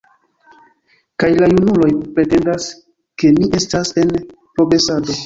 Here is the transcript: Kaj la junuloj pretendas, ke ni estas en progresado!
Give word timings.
Kaj 1.23 1.29
la 1.41 1.49
junuloj 1.51 1.89
pretendas, 2.15 2.65
ke 3.21 3.31
ni 3.37 3.51
estas 3.61 3.93
en 4.05 4.15
progresado! 4.33 5.19